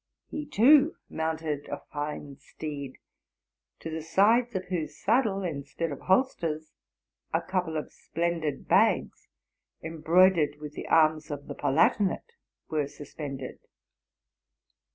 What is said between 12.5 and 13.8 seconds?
were suspended.